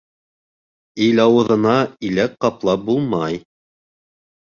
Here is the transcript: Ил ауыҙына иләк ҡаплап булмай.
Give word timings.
Ил 1.07 1.19
ауыҙына 1.25 1.73
иләк 2.09 2.33
ҡаплап 2.45 2.87
булмай. 2.89 3.39